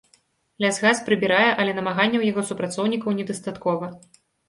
[0.63, 3.97] Лясгас прыбірае, але намаганняў яго супрацоўнікаў недастаткова.